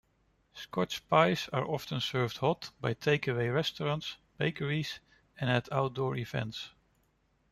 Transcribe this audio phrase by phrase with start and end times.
[0.55, 4.99] Scotch pies are often served hot by take-away restaurants, bakeries
[5.39, 6.69] and at outdoor events.